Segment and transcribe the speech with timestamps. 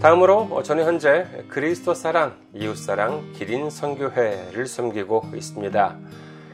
[0.00, 5.96] 다음으로 저는 현재 그리스도 사랑, 이웃 사랑, 기린 선교회를 섬기고 있습니다.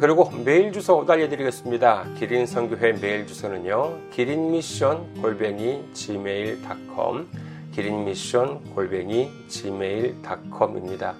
[0.00, 2.06] 그리고 메일 주소 알려드리겠습니다.
[2.18, 4.10] 기린 선교회 메일 주소는요.
[4.10, 7.28] 기린미션 골뱅이 gmail.com
[7.76, 11.14] 기린미션 골뱅이 gmail.com입니다.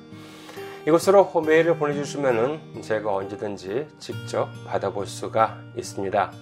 [0.88, 6.32] 이곳으로 메일을 보내주시면 제가 언제든지 직접 받아볼 수가 있습니다.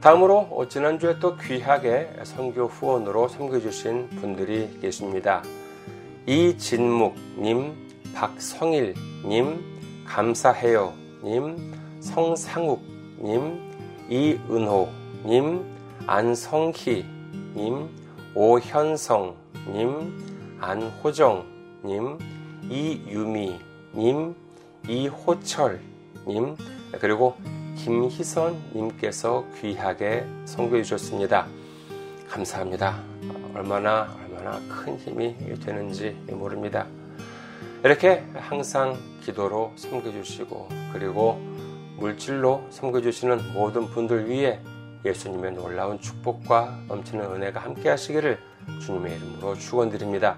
[0.00, 5.44] 다음으로 지난주에 또 귀하게 선교 후원으로 섬겨주신 분들이 계십니다.
[6.26, 7.72] 이진묵님,
[8.14, 12.82] 박성일님, 감사해요 님, 성상욱
[13.22, 13.60] 님,
[14.10, 14.88] 이은호
[15.24, 15.64] 님,
[16.08, 17.04] 안성희
[17.54, 17.88] 님,
[18.34, 19.34] 오현성
[19.72, 21.44] 님, 안호정
[21.84, 22.18] 님,
[22.68, 23.58] 이유미
[23.94, 24.34] 님,
[24.86, 25.80] 이호철
[26.26, 26.56] 님,
[27.00, 27.36] 그리고
[27.76, 31.46] 김희선 님께서 귀하게 선교해 주셨습니다.
[32.28, 33.00] 감사합니다.
[33.54, 36.86] 얼마나 얼마나 큰 힘이 되는지 모릅니다.
[37.84, 41.40] 이렇게 항상 기도로 섬겨주시고 그리고
[41.96, 44.60] 물질로 섬겨주시는 모든 분들 위해
[45.04, 48.38] 예수님의 놀라운 축복과 넘치는 은혜가 함께 하시기를
[48.80, 50.36] 주님의 이름으로 축원드립니다.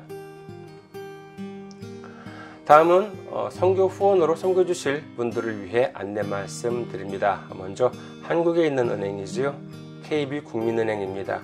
[2.64, 7.48] 다음은 어, 선교 후원으로 섬겨 주실 분들을 위해 안내 말씀드립니다.
[7.56, 7.90] 먼저
[8.22, 9.56] 한국에 있는 은행이지요.
[10.04, 11.42] KB국민은행입니다.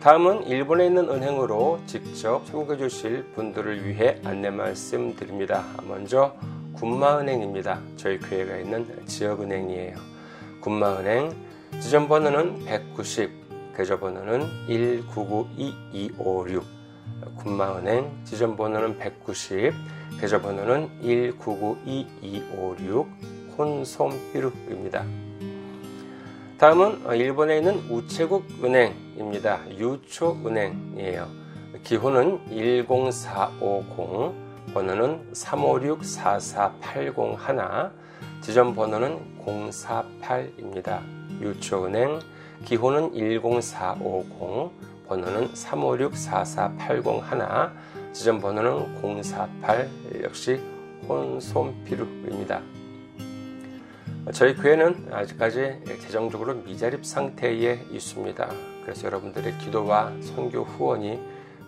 [0.00, 5.66] 다음은 일본에 있는 은행으로 직접 섬겨주실 분들을 위해 안내 말씀드립니다.
[5.86, 6.34] 먼저
[6.72, 7.82] 군마은행입니다.
[7.96, 9.96] 저희 교회가 있는 지역은행이에요.
[10.60, 11.34] 군마은행
[11.80, 13.30] 지점번호는 190,
[13.76, 16.62] 계좌번호는 1992256
[17.36, 19.72] 군마은행 지점번호는 190,
[20.18, 23.06] 계좌번호는 1992256
[23.58, 25.04] 혼솜피루입니다.
[26.60, 29.60] 다음은 일본에 있는 우체국 은행입니다.
[29.78, 31.26] 유초은행이에요.
[31.82, 34.34] 기호는 10450,
[34.74, 37.90] 번호는 356-44801,
[38.42, 41.00] 지점 번호는 048입니다.
[41.40, 42.18] 유초은행,
[42.66, 44.70] 기호는 10450,
[45.08, 47.70] 번호는 356-44801,
[48.12, 49.88] 지점 번호는 048
[50.24, 50.60] 역시
[51.08, 52.60] 혼손피루입니다.
[54.32, 58.50] 저희 교회는 아직까지 재정적으로 미자립 상태에 있습니다.
[58.82, 61.18] 그래서 여러분들의 기도와 선교 후원이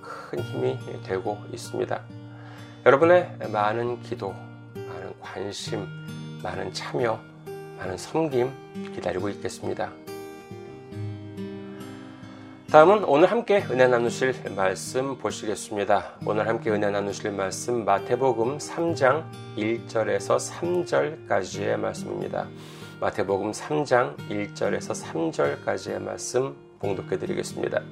[0.01, 2.01] 큰 힘이 되고 있습니다.
[2.87, 4.35] 여러분의 많은 기도,
[4.75, 5.87] 많은 관심,
[6.43, 7.21] 많은 참여,
[7.79, 9.91] 많은 섬김 기다리고 있겠습니다.
[12.73, 16.15] 다음은 오늘 함께 은혜 나누실 말씀 보시겠습니다.
[16.25, 19.25] 오늘 함께 은혜 나누실 말씀 마태복음 3장
[19.59, 20.39] 1절에서
[21.29, 22.49] 3절까지의 말씀입니다.
[22.99, 27.83] 마태복음 3장 1절에서 3절까지의 말씀 봉독해 드리겠습니다.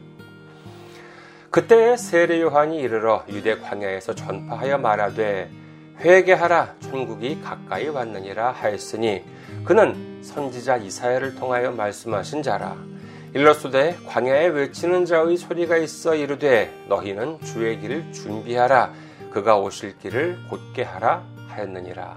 [1.50, 5.50] 그때 세례 요한이 이르러 유대 광야에서 전파하여 말하되
[5.98, 9.24] 회개하라 천국이 가까이 왔느니라 하였으니
[9.62, 12.89] 그는 선지자 이사야를 통하여 말씀하신 자라
[13.32, 18.92] 일러스되 광야에 외치는 자의 소리가 있어 이르되 너희는 주의 길을 준비하라
[19.30, 22.16] 그가 오실 길을 곧게 하라 하였느니라.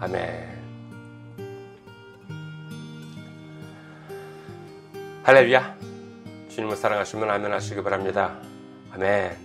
[0.00, 0.60] 아멘.
[5.22, 5.76] 할렐루야.
[6.50, 8.36] 주님을 사랑하시면 아멘 하시기 바랍니다.
[8.92, 9.38] 아멘.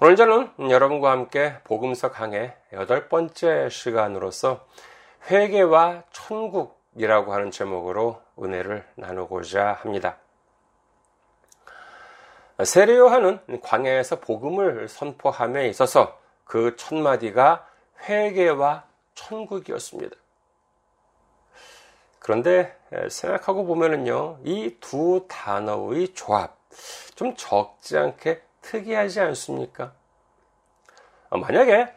[0.00, 4.66] 오늘 저는 여러분과 함께 복음서 강의 여덟 번째 시간으로서
[5.30, 10.16] 회개와 천국이라고 하는 제목으로 은혜를 나누고자 합니다.
[12.64, 17.68] 세례 요한은 광야에서 복음을 선포함에 있어서 그 첫 마디가
[18.08, 18.84] 회개와
[19.14, 20.16] 천국이었습니다.
[22.18, 22.76] 그런데
[23.10, 26.56] 생각하고 보면은요, 이 두 단어의 조합,
[27.14, 29.92] 좀 적지 않게 특이하지 않습니까?
[31.30, 31.92] 어, 만약에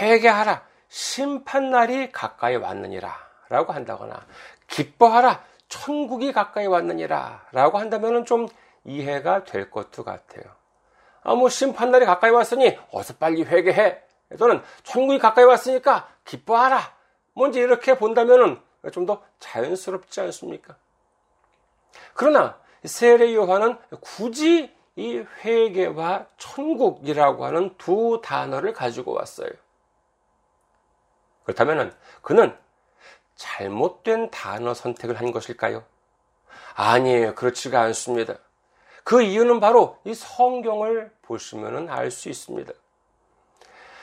[0.00, 3.14] 회개하라, 심판날이 가까이 왔느니라
[3.48, 4.24] 라고 한다거나
[4.68, 5.42] 기뻐하라,
[5.84, 8.48] 천국이 가까이 왔느니라 라고 한다면 좀
[8.84, 10.44] 이해가 될 것도 같아요.
[11.22, 14.02] 아, 뭐 심판날이 가까이 왔으니 어서 빨리 회개해.
[14.38, 16.80] 또는 천국이 가까이 왔으니까 기뻐하라.
[17.34, 18.60] 뭔지 이렇게 본다면
[18.92, 20.76] 좀 더 자연스럽지 않습니까?
[22.14, 29.50] 그러나 세례 요한은 굳이 이 회개와 천국이라고 하는 두 단어를 가지고 왔어요.
[31.44, 32.56] 그렇다면 그는
[33.36, 35.84] 잘못된 단어 선택을 한 것일까요?
[36.74, 37.34] 아니에요.
[37.34, 38.34] 그렇지가 않습니다.
[39.04, 42.72] 그 이유는 바로 이 성경을 보시면 알 수 있습니다.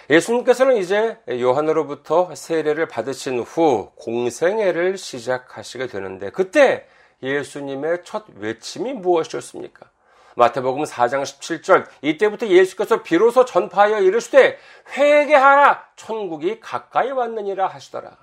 [0.10, 6.88] 예수님께서는 이제 요한으로부터 세례를 받으신 후 공생애를 시작하시게 되는데 그때
[7.22, 9.90] 예수님의 첫 외침이 무엇이었습니까?
[10.36, 14.58] 마태복음 4장 17절 이때부터 예수께서 비로소 전파하여 이르시되
[14.98, 18.23] 회개하라 천국이 가까이 왔느니라 하시더라.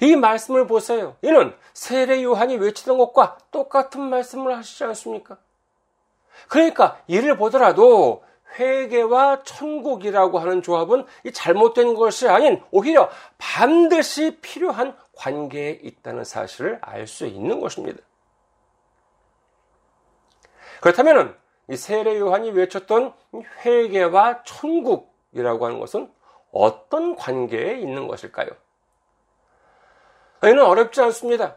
[0.00, 1.16] 이 말씀을 보세요.
[1.22, 5.38] 이는 세례 요한이 외치던 것과 똑같은 말씀을 하시지 않습니까?
[6.48, 8.24] 그러니까 이를 보더라도
[8.58, 13.08] 회개와 천국이라고 하는 조합은 이 잘못된 것이 아닌 오히려
[13.38, 18.00] 반드시 필요한 관계에 있다는 사실을 알 수 있는 것입니다.
[20.80, 21.36] 그렇다면
[21.68, 23.12] 이 세례 요한이 외쳤던
[23.64, 26.12] 회개와 천국이라고 하는 것은
[26.50, 28.48] 어떤 관계에 있는 것일까요?
[30.44, 31.56] 이는 어렵지 않습니다.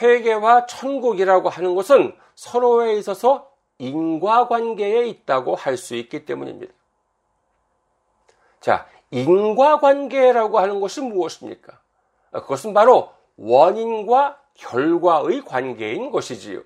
[0.00, 6.72] 회개와 천국이라고 하는 것은 서로에 있어서 인과관계에 있다고 할 수 있기 때문입니다.
[8.60, 11.80] 자, 인과관계라고 하는 것이 무엇입니까?
[12.30, 16.62] 그것은 바로 원인과 결과의 관계인 것이지요.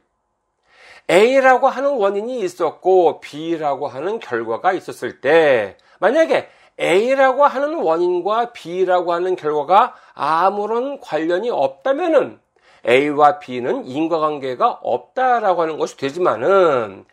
[1.08, 6.48] A라고 하는 원인이 있었고 B라고 하는 결과가 있었을 때 만약에
[6.80, 12.40] A라고 하는 원인과 B라고 하는 결과가 아무런 관련이 없다면은
[12.86, 17.04] A와 B는 인과관계가 없다라고 하는 것이 되지만은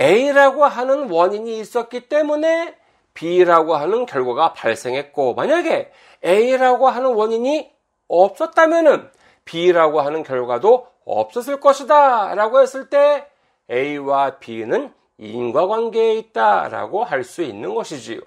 [0.00, 2.74] A라고 하는 원인이 있었기 때문에
[3.14, 5.90] B라고 하는 결과가 발생했고 만약에
[6.24, 7.70] A라고 하는 원인이
[8.08, 9.10] 없었다면은
[9.44, 13.26] B라고 하는 결과도 없었을 것이다 라고 했을 때
[13.70, 18.20] A와 B는 인과관계에 있다라고 할 수 있는 것이지요.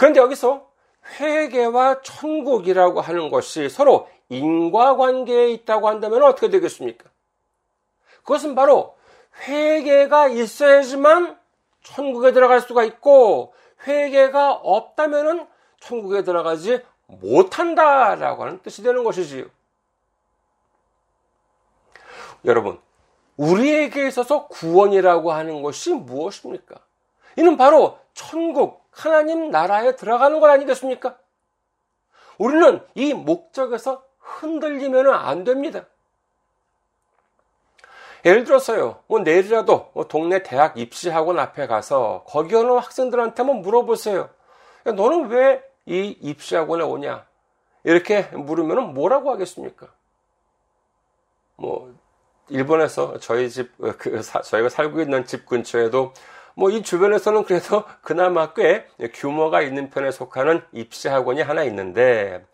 [0.00, 0.66] 그런데 여기서
[1.20, 7.10] 회계와 천국이라고 하는 것이 서로 인과관계에 있다고 한다면 어떻게 되겠습니까?
[8.22, 8.96] 그것은 바로
[9.46, 11.38] 회계가 있어야지만
[11.82, 13.52] 천국에 들어갈 수가 있고
[13.86, 15.46] 회계가 없다면
[15.80, 19.44] 천국에 들어가지 못한다라고 하는 뜻이 되는 것이지요.
[22.46, 22.80] 여러분,
[23.36, 26.76] 우리에게 있어서 구원이라고 하는 것이 무엇입니까?
[27.36, 31.16] 이는 바로 천국, 하나님 나라에 들어가는 것 아니겠습니까?
[32.38, 35.86] 우리는 이 목적에서 흔들리면 안 됩니다.
[38.24, 44.28] 예를 들어서요, 뭐 내일이라도 뭐 동네 대학 입시학원 앞에 가서 거기 오는 학생들한테 한번 물어보세요.
[44.86, 47.26] 야, 너는 왜 이 입시학원에 오냐?
[47.82, 49.88] 이렇게 물으면 뭐라고 하겠습니까?
[51.56, 51.92] 뭐
[52.48, 56.12] 일본에서 저희 집, 그, 저희가 살고 있는 집 근처에도
[56.54, 62.44] 뭐 이 주변에서는 그래도 그나마 꽤 규모가 있는 편에 속하는 입시학원이 하나 있는데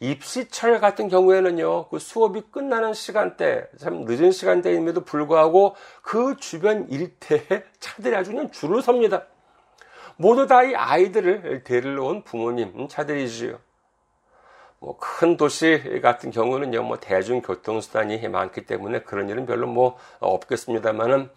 [0.00, 8.16] 입시철 같은 경우에는요, 그 수업이 끝나는 시간대, 참 늦은 시간대임에도 불구하고 그 주변 일대에 차들이
[8.16, 9.26] 아주 그냥 줄을 섭니다.
[10.16, 13.58] 모두 다 이 아이들을 데리러 온 부모님 차들이지요.
[14.80, 21.30] 뭐 큰 도시 같은 경우는요, 뭐 대중교통수단이 많기 때문에 그런 일은 별로 뭐 없겠습니다만은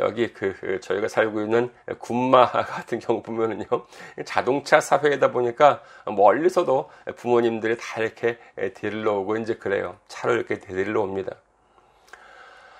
[0.00, 3.66] 여기 그 저희가 살고 있는 군마 같은 경우 보면은요
[4.24, 8.38] 자동차 사회이다 보니까 멀리서도 부모님들이 다 이렇게
[8.74, 11.36] 데리러 오고 이제 그래요 차로 이렇게 데리러 옵니다.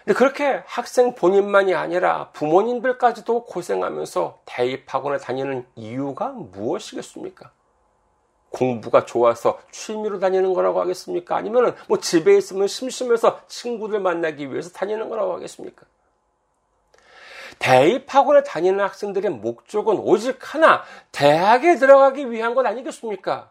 [0.05, 7.51] 근데 그렇게 학생 본인만이 아니라 부모님들까지도 고생하면서 대입학원에 다니는 이유가 무엇이겠습니까?
[8.51, 11.37] 공부가 좋아서 취미로 다니는 거라고 하겠습니까?
[11.37, 15.87] 아니면 뭐 집에 있으면 심심해서 친구들 만나기 위해서 다니는 거라고 하겠습니까?
[17.65, 23.51] 대입학원에 다니는 학생들의 목적은 오직 하나, 대학에 들어가기 위한 것 아니겠습니까?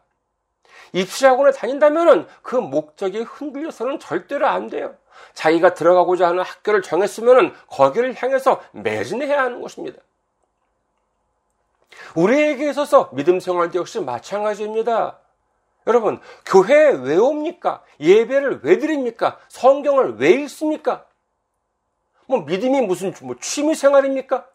[0.91, 4.95] 입시학원에 다닌다면 그 목적이 흔들려서는 절대로 안 돼요.
[5.33, 9.99] 자기가 들어가고자 하는 학교를 정했으면 거기를 향해서 매진해야 하는 것입니다.
[12.15, 15.17] 우리에게 있어서 믿음 생활도 역시 마찬가지입니다.
[15.87, 17.81] 여러분, 교회에 왜 옵니까?
[17.99, 19.39] 예배를 왜 드립니까?
[19.47, 21.07] 성경을 왜 읽습니까?
[22.33, 24.47] 뭐 믿음이 무슨 뭐 취미 생활입니까?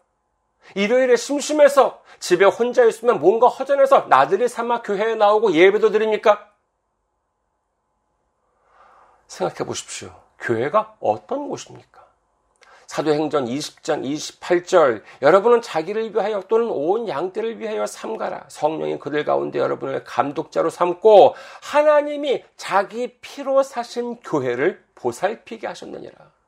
[0.75, 6.51] 일요일에 심심해서 집에 혼자 있으면 뭔가 허전해서 나들이 삼아 교회에 나오고 예배도 드립니까?
[9.27, 10.13] 생각해 보십시오.
[10.39, 12.07] 교회가 어떤 곳입니까?
[12.87, 20.03] 사도행전 20장 28절 여러분은 자기를 위하여 또는 온 양떼를 위하여 삼가라 성령이 그들 가운데 여러분을
[20.03, 26.38] 감독자로 삼고 하나님이 자기 피로 사신 교회를 보살피게 하셨느니라.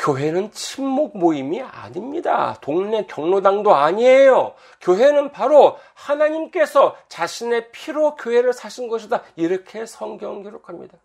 [0.00, 2.56] 교회는 친목 모임이 아닙니다.
[2.62, 4.54] 동네 경로당도 아니에요.
[4.80, 9.22] 교회는 바로 하나님께서 자신의 피로 교회를 사신 것이다.
[9.36, 10.96] 이렇게 성경 기록합니다.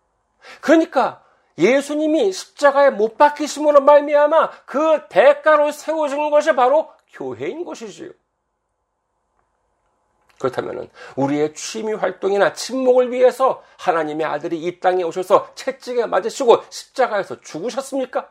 [0.61, 1.21] 그러니까
[1.57, 8.11] 예수님이 십자가에 못 박히심으로 말미암아 그 대가로 세워진 것이 바로 교회인 것이지요.
[10.39, 18.29] 그렇다면 우리의 취미 활동이나 침묵을 위해서 하나님의 아들이 이 땅에 오셔서 채찍에 맞으시고 십자가에서 죽으셨습니까?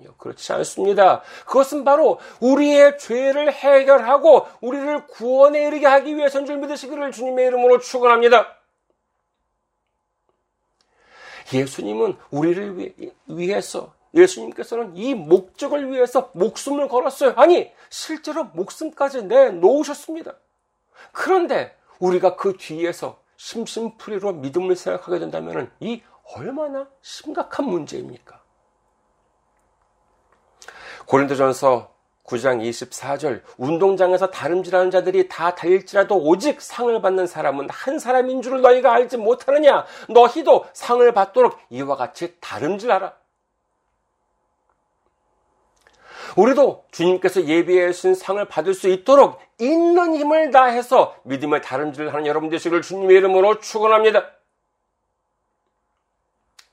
[0.00, 1.22] 아니요, 그렇지 않습니다.
[1.46, 8.56] 그것은 바로 우리의 죄를 해결하고 우리를 구원에 이르게 하기 위해서인 줄 믿으시기를 주님의 이름으로 축원합니다.
[11.52, 12.94] 예수님은 우리를
[13.26, 17.34] 위해서 예수님께서는 이 목적을 위해서 목숨을 걸었어요.
[17.36, 20.34] 아니, 실제로 목숨까지 내놓으셨습니다.
[21.12, 26.02] 그런데 우리가 그 뒤에서 심심풀이로 믿음을 생각하게 된다면 이
[26.34, 28.39] 얼마나 심각한 문제입니까?
[31.10, 38.60] 고린도전서 9장 24절 운동장에서 다름질하는 자들이 다 달릴지라도 오직 상을 받는 사람은 한 사람인 줄
[38.60, 43.12] 너희가 알지 못하느냐 너희도 상을 받도록 이와 같이 다름질하라
[46.36, 52.50] 우리도 주님께서 예비해 주신 상을 받을 수 있도록 있는 힘을 다해서 믿음의 다름질을 하는 여러분
[52.50, 54.30] 되시기를 주님의 이름으로 축원합니다.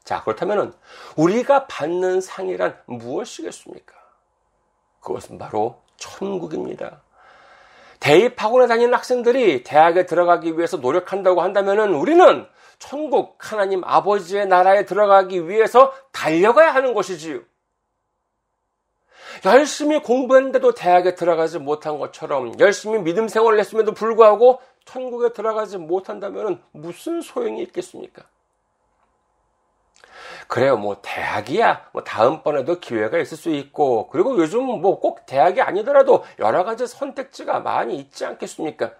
[0.03, 0.75] 자, 그렇다면
[1.15, 4.06] 우리가 받는 상이란 무엇이겠습니까?
[5.01, 7.01] 그것은 바로 천국입니다.
[7.99, 12.45] 대입학원에 다니는 학생들이 대학에 들어가기 위해서 노력한다고 한다면 우리는
[12.79, 17.41] 천국 하나님 아버지의 나라에 들어가기 위해서 달려가야 하는 것이지요.
[19.45, 27.21] 열심히 공부했는데도 대학에 들어가지 못한 것처럼 열심히 믿음 생활을 했음에도 불구하고 천국에 들어가지 못한다면 무슨
[27.21, 28.23] 소용이 있겠습니까?
[30.47, 30.77] 그래요.
[30.77, 31.89] 뭐 대학이야.
[31.91, 37.59] 뭐 다음번에도 기회가 있을 수 있고 그리고 요즘 뭐 꼭 대학이 아니더라도 여러 가지 선택지가
[37.59, 38.91] 많이 있지 않겠습니까?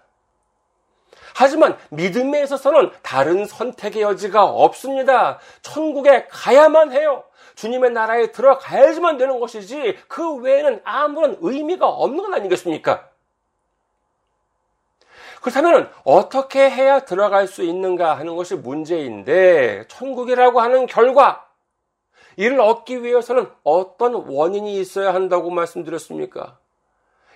[1.34, 5.38] 하지만 믿음에 있어서는 다른 선택의 여지가 없습니다.
[5.62, 7.24] 천국에 가야만 해요.
[7.56, 13.07] 주님의 나라에 들어가야지만 되는 것이지 그 외에는 아무런 의미가 없는 건 아니겠습니까?
[15.48, 21.46] 그렇다면 어떻게 해야 들어갈 수 있는가 하는 것이 문제인데 천국이라고 하는 결과
[22.36, 26.58] 이를 얻기 위해서는 어떤 원인이 있어야 한다고 말씀드렸습니까?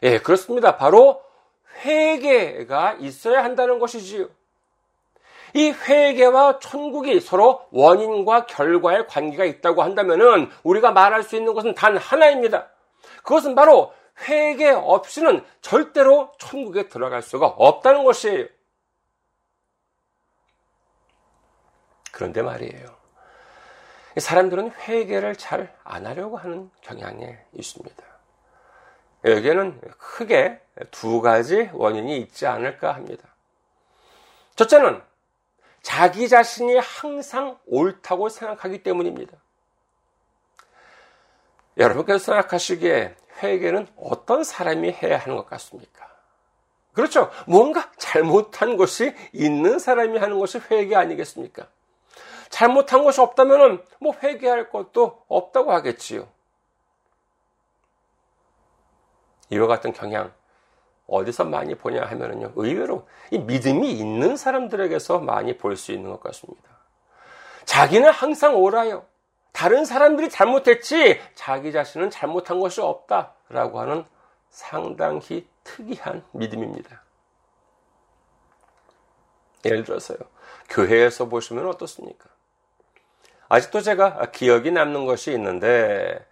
[0.02, 0.76] 예, 그렇습니다.
[0.76, 1.22] 바로
[1.84, 4.28] 회개가 있어야 한다는 것이지요.
[5.54, 11.96] 이 회개와 천국이 서로 원인과 결과의 관계가 있다고 한다면 우리가 말할 수 있는 것은 단
[11.96, 12.68] 하나입니다.
[13.22, 18.46] 그것은 바로 회개 없이는 절대로 천국에 들어갈 수가 없다는 것이에요.
[22.12, 22.96] 그런데 말이에요.
[24.18, 28.04] 사람들은 회개를 잘 안 하려고 하는 경향에 있습니다.
[29.24, 33.28] 여기에는 크게 두 가지 원인이 있지 않을까 합니다.
[34.56, 35.02] 첫째는
[35.82, 39.36] 자기 자신이 항상 옳다고 생각하기 때문입니다.
[41.76, 46.08] 여러분께서 생각하시기에 회개는 어떤 사람이 해야 하는 것 같습니까?
[46.92, 47.30] 그렇죠.
[47.46, 51.66] 뭔가 잘못한 것이 있는 사람이 하는 것이 회개 아니겠습니까?
[52.50, 56.28] 잘못한 것이 없다면 뭐 회개할 것도 없다고 하겠지요.
[59.50, 60.32] 이와 같은 경향
[61.06, 66.70] 어디서 많이 보냐 하면은요, 의외로 이 믿음이 있는 사람들에게서 많이 볼 수 있는 것 같습니다.
[67.64, 69.04] 자기는 항상 옳아요.
[69.52, 74.04] 다른 사람들이 잘못했지 자기 자신은 잘못한 것이 없다라고 하는
[74.50, 77.02] 상당히 특이한 믿음입니다.
[79.64, 80.18] 예를 들어서요.
[80.68, 82.28] 교회에서 보시면 어떻습니까?
[83.48, 86.26] 아직도 제가 기억이 남는 것이 있는데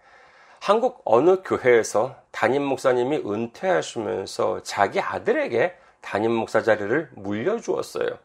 [0.59, 8.17] 한국 어느 교회에서 담임 목사님이 은퇴하시면서 자기 아들에게 담임 목사 자리를 물려주었어요.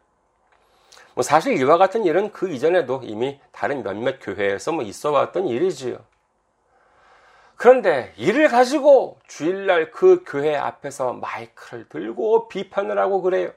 [1.16, 5.99] 뭐 사실 이와 같은 일은 그 이전에도 이미 다른 몇몇 교회에서 뭐 있어 왔던 일이지요.
[7.56, 13.50] 그런데 이를 가지고 주일날 그 교회 앞에서 마이크를 들고 비판을 하고 그래요.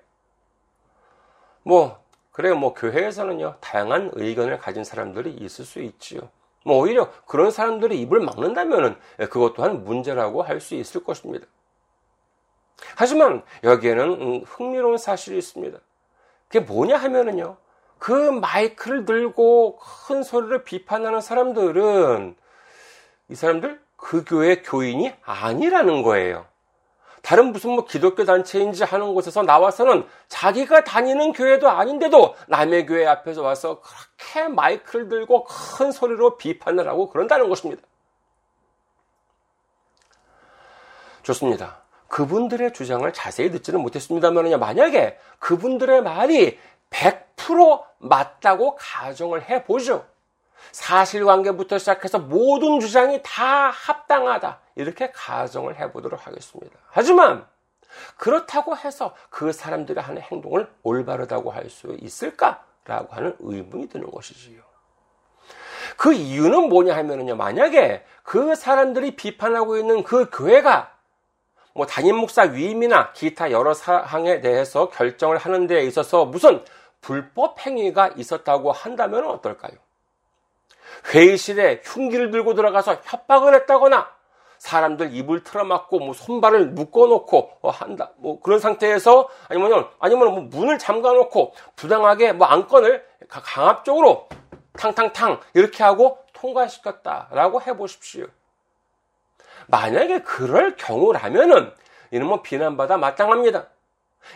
[1.63, 2.01] 뭐,
[2.31, 2.55] 그래요.
[2.55, 6.21] 뭐, 교회에서는요, 다양한 의견을 가진 사람들이 있을 수 있지요.
[6.63, 8.95] 뭐, 오히려 그런 사람들이 입을 막는다면은
[9.29, 11.45] 그것 또한 문제라고 할 수 있을 것입니다.
[12.95, 15.77] 하지만 여기에는 음, 흥미로운 사실이 있습니다.
[16.49, 17.57] 그게 뭐냐 하면은요,
[17.99, 22.35] 그 마이크를 들고 큰 소리로 비판하는 사람들은
[23.29, 26.45] 이 사람들 그 교회 교인이 아니라는 거예요.
[27.21, 33.43] 다른 무슨 뭐 기독교 단체인지 하는 곳에서 나와서는 자기가 다니는 교회도 아닌데도 남의 교회 앞에서
[33.43, 37.83] 와서 그렇게 마이크를 들고 큰 소리로 비판을 하고 그런다는 것입니다.
[41.21, 41.78] 좋습니다.
[42.09, 50.05] 그분들의 주장을 자세히 듣지는 못했습니다만 만약에 그분들의 말이 100% 맞다고 가정을 해보죠.
[50.71, 54.59] 사실관계부터 시작해서 모든 주장이 다 합당하다.
[54.75, 56.75] 이렇게 가정을 해보도록 하겠습니다.
[56.89, 57.45] 하지만
[58.17, 64.61] 그렇다고 해서 그 사람들이 하는 행동을 올바르다고 할 수 있을까라고 하는 의문이 드는 것이지요.
[65.97, 70.91] 그 이유는 뭐냐 하면은요, 만약에 그 사람들이 비판하고 있는 그 교회가
[71.79, 76.61] 뭐 담임 목사 위임이나 기타 여러 사항에 대해서 결정을 하는 데 있어서 무슨
[76.99, 79.71] 불법 행위가 있었다고 한다면 어떨까요?
[81.13, 84.11] 회의실에 흉기를 들고 들어가서 협박을 했다거나
[84.57, 90.79] 사람들 입을 틀어막고 뭐 손발을 묶어놓고 어, 한다 뭐 그런 상태에서 아니면 아니면 뭐 문을
[90.79, 94.27] 잠가놓고 부당하게 뭐 안건을 강압적으로
[94.73, 98.27] 탕탕탕 이렇게 하고 통과시켰다라고 해보십시오.
[99.69, 101.71] 만약에 그럴 경우라면은
[102.11, 103.67] 이는 뭐 비난받아 마땅합니다.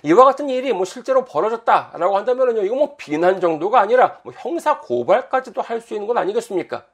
[0.03, 5.61] 이와 같은 일이 뭐 실제로 벌어졌다라고 한다면요, 이거 뭐 비난 정도가 아니라 뭐 형사 고발까지도
[5.61, 6.85] 할 수 있는 건 아니겠습니까?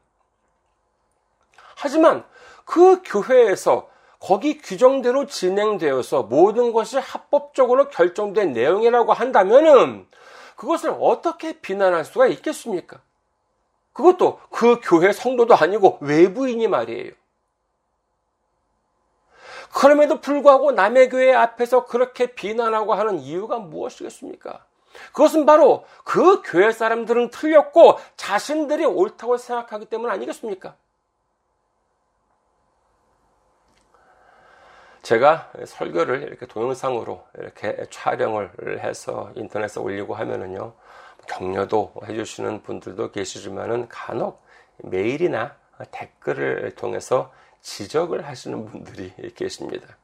[1.75, 2.23] 하지만
[2.65, 10.07] 그 교회에서 거기 규정대로 진행되어서 모든 것이 합법적으로 결정된 내용이라고 한다면은
[10.55, 13.01] 그것을 어떻게 비난할 수가 있겠습니까?
[13.93, 17.11] 그것도 그 교회 성도도 아니고 외부인이 말이에요.
[19.73, 24.65] 그럼에도 불구하고 남의 교회 앞에서 그렇게 비난하고 하는 이유가 무엇이겠습니까?
[25.13, 30.75] 그것은 바로 그 교회 사람들은 틀렸고 자신들이 옳다고 생각하기 때문 아니겠습니까?
[35.01, 38.51] 제가 설교를 이렇게 동영상으로 이렇게 촬영을
[38.83, 40.73] 해서 인터넷에 올리고 하면은요,
[41.27, 44.43] 격려도 해주시는 분들도 계시지만은 간혹
[44.77, 45.55] 메일이나
[45.91, 49.97] 댓글을 통해서 지적을 하시는 분들이 계십니다.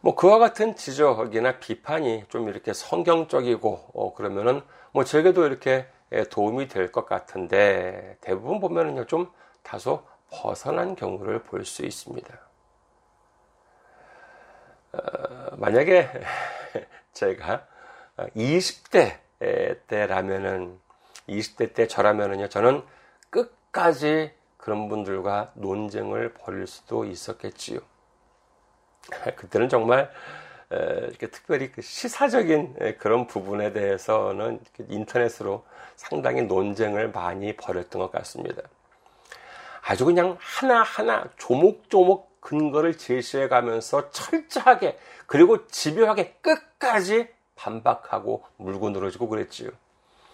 [0.00, 5.86] 뭐 그와 같은 지적이나 비판이 좀 이렇게 성경적이고 어 그러면은 뭐 제게도 이렇게
[6.30, 9.30] 도움이 될 것 같은데 대부분 보면은요 좀
[9.62, 12.38] 다소 벗어난 경우를 볼 수 있습니다.
[14.92, 16.08] 어, 만약에
[17.12, 17.66] 제가
[18.36, 19.18] 20대
[19.86, 20.80] 때라면은
[21.28, 22.82] 20대 때 저라면은요 저는
[23.30, 27.80] 끝까지 그런 분들과 논쟁을 벌일 수도 있었겠지요.
[29.36, 30.10] 그때는 정말
[30.70, 35.64] 이렇게 특별히 그 시사적인 그런 부분에 대해서는 인터넷으로
[35.96, 38.62] 상당히 논쟁을 많이 벌였던 것 같습니다.
[39.82, 49.70] 아주 그냥 하나하나 조목조목 근거를 제시해 가면서 철저하게 그리고 집요하게 끝까지 반박하고 물고 늘어지고 그랬지요.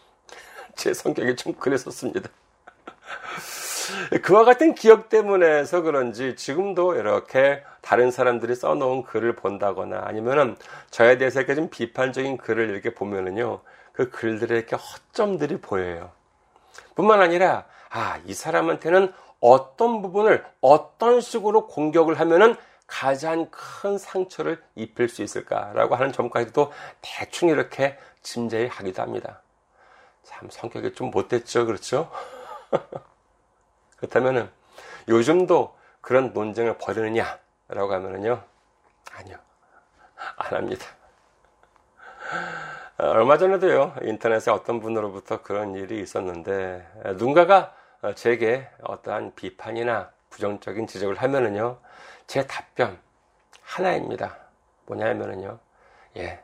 [0.76, 2.28] 제 성격이 좀 그랬었습니다.
[4.22, 10.56] 그와 같은 기억 때문에서 그런지 지금도 이렇게 다른 사람들이 써놓은 글을 본다거나 아니면은
[10.90, 13.60] 저에 대해서 이렇게 좀 비판적인 글을 이렇게 보면은요,
[13.92, 16.10] 그 글들의 이렇게 허점들이 보여요.
[16.94, 25.08] 뿐만 아니라, 아, 이 사람한테는 어떤 부분을 어떤 식으로 공격을 하면은 가장 큰 상처를 입힐
[25.08, 26.72] 수 있을까라고 하는 점까지도
[27.02, 29.42] 대충 이렇게 짐작이 하기도 합니다.
[30.24, 32.10] 참 성격이 좀 못됐죠, 그렇죠?
[33.96, 34.50] 그렇다면은
[35.08, 38.42] 요즘도 그런 논쟁을 벌이느냐라고 하면은요
[39.12, 39.36] 아니요
[40.36, 40.86] 안 합니다.
[42.98, 47.74] 어, 얼마 전에도요 인터넷에 어떤 분으로부터 그런 일이 있었는데 누군가가
[48.14, 51.78] 제게 어떠한 비판이나 부정적인 지적을 하면은요
[52.26, 52.98] 제 답변
[53.62, 54.36] 하나입니다.
[54.86, 55.58] 뭐냐면은요
[56.16, 56.42] 예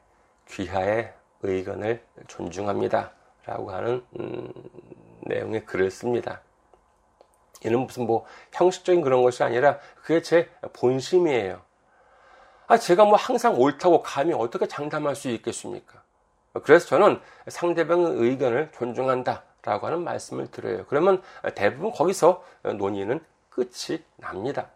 [0.48, 1.12] 귀하의
[1.42, 4.52] 의견을 존중합니다라고 하는 음,
[5.22, 6.40] 내용의 글을 씁니다.
[7.64, 11.60] 이는 무슨 뭐 형식적인 그런 것이 아니라 그게 제 본심이에요.
[12.66, 16.02] 아, 제가 뭐 항상 옳다고 감히 어떻게 장담할 수 있겠습니까?
[16.64, 20.84] 그래서 저는 상대방의 의견을 존중한다 라고 하는 말씀을 드려요.
[20.88, 21.22] 그러면
[21.54, 24.68] 대부분 거기서 논의는 끝이 납니다.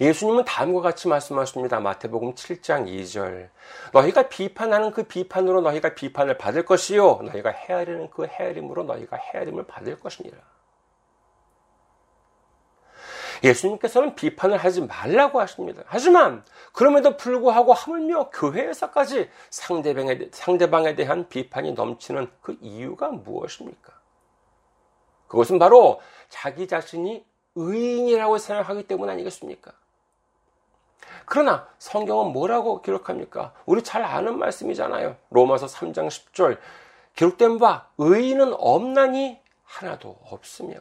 [0.00, 1.80] 예수님은 다음과 같이 말씀하십니다.
[1.80, 3.50] 마태복음 7장 2절.
[3.92, 7.20] 너희가 비판하는 그 비판으로 너희가 비판을 받을 것이요.
[7.22, 10.38] 너희가 헤아리는 그 헤아림으로 너희가 헤아림을 받을 것이니라.
[13.42, 15.82] 예수님께서는 비판을 하지 말라고 하십니다.
[15.86, 23.92] 하지만 그럼에도 불구하고 하물며 교회에서까지 상대방에, 상대방에 대한 비판이 넘치는 그 이유가 무엇입니까?
[25.28, 27.24] 그것은 바로 자기 자신이
[27.54, 29.72] 의인이라고 생각하기 때문 아니겠습니까?
[31.24, 33.54] 그러나 성경은 뭐라고 기록합니까?
[33.64, 35.16] 우리 잘 아는 말씀이잖아요.
[35.30, 36.58] 로마서 3장 10절.
[37.14, 40.76] 기록된 바 의인은 없나니 하나도 없으며.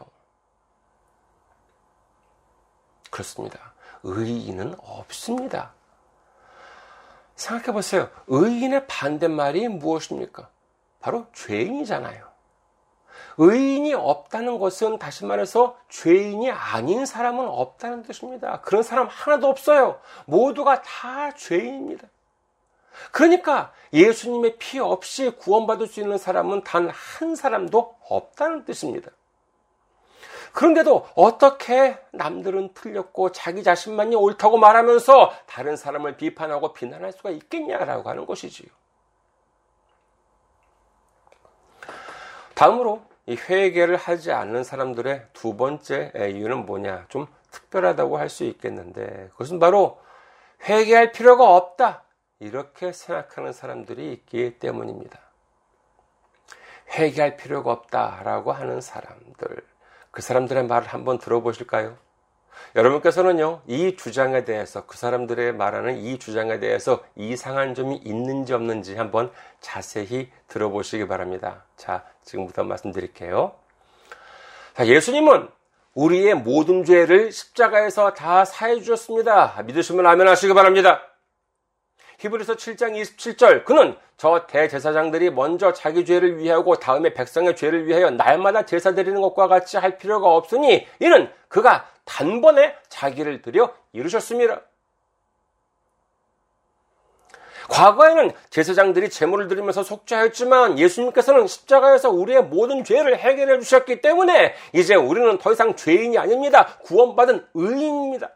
[3.10, 3.74] 그렇습니다.
[4.04, 5.74] 의인은 없습니다.
[7.36, 8.10] 생각해 보세요.
[8.28, 10.50] 의인의 반대말이 무엇입니까?
[11.00, 12.28] 바로 죄인이잖아요.
[13.38, 18.60] 의인이 없다는 것은 다시 말해서 죄인이 아닌 사람은 없다는 뜻입니다.
[18.62, 20.02] 그런 사람 하나도 없어요.
[20.26, 22.08] 모두가 다 죄인입니다.
[23.12, 29.10] 그러니까 예수님의 피 없이 구원받을 수 있는 사람은 단 한 사람도 없다는 뜻입니다.
[30.54, 38.26] 그런데도 어떻게 남들은 틀렸고 자기 자신만이 옳다고 말하면서 다른 사람을 비판하고 비난할 수가 있겠냐라고 하는
[38.26, 38.70] 것이지요.
[42.56, 47.06] 다음으로 이 회개를 하지 않는 사람들의 두 번째 이유는 뭐냐?
[47.10, 50.00] 좀 특별하다고 할 수 있겠는데 그것은 바로
[50.68, 52.04] 회개할 필요가 없다.
[52.40, 55.20] 이렇게 생각하는 사람들이 있기 때문입니다.
[56.92, 59.69] 회개할 필요가 없다라고 하는 사람들.
[60.12, 61.98] 그 사람들의 말을 한번 들어보실까요?
[62.76, 69.32] 여러분께서는요, 이 주장에 대해서, 그 사람들의 말하는 이 주장에 대해서 이상한 점이 있는지 없는지 한번
[69.60, 71.64] 자세히 들어보시기 바랍니다.
[71.78, 73.54] 자, 지금부터 말씀드릴게요.
[74.76, 75.50] 자, 예수님은
[75.96, 79.62] 우리의 모든 죄를 십자가에서 다 사해 주셨습니다.
[79.66, 81.02] 믿으시면 아멘 하시기 바랍니다.
[82.20, 88.66] 히브리서 7장 27절 그는 저 대제사장들이 먼저 자기 죄를 위하고 다음에 백성의 죄를 위하여 날마다
[88.66, 94.62] 제사 드리는 것과 같이 할 필요가 없으니 이는 그가 단번에 자기를 들여 이루셨습니다.
[97.70, 105.38] 과거에는 제사장들이 제물을 드리면서 속죄하였지만 예수님께서는 십자가에서 우리의 모든 죄를 해결해 주셨기 때문에 이제 우리는
[105.38, 106.80] 더 이상 죄인이 아닙니다.
[106.84, 108.32] 구원받은 의인입니다.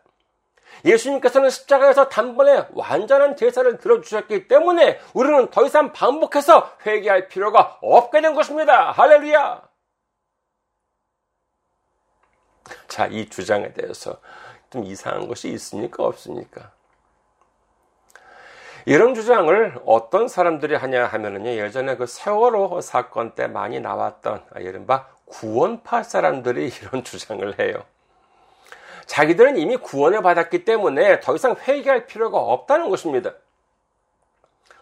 [0.86, 8.34] 예수님께서는 십자가에서 단번에 완전한 제사를 들어주셨기 때문에 우리는 더 이상 반복해서 회개할 필요가 없게 된
[8.34, 8.92] 것입니다.
[8.92, 9.62] 할렐루야!
[12.88, 14.20] 자, 이 주장에 대해서
[14.70, 16.04] 좀 이상한 것이 있습니까?
[16.04, 16.72] 없습니까?
[18.86, 26.04] 이런 주장을 어떤 사람들이 하냐 하면은요, 예전에 그 세월호 사건 때 많이 나왔던, 이른바 구원파
[26.04, 27.86] 사람들이 이런 주장을 해요.
[29.06, 33.34] 자기들은 이미 구원을 받았기 때문에 더 이상 회개할 필요가 없다는 것입니다.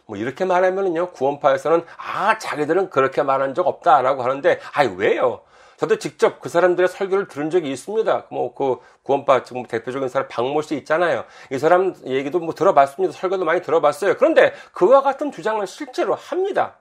[0.05, 5.41] 뭐 이렇게 말하면은요, 구원파에서는 아, 자기들은 그렇게 말한 적 없다라고 하는데, 아이, 왜요?
[5.77, 8.25] 저도 직접 그 사람들의 설교를 들은 적이 있습니다.
[8.29, 11.25] 뭐, 그 구원파 지금 대표적인 사람 박모 씨 있잖아요.
[11.49, 13.13] 이 사람 얘기도 뭐 들어봤습니다.
[13.13, 14.17] 설교도 많이 들어봤어요.
[14.17, 16.75] 그런데 그와 같은 주장을 실제로 합니다.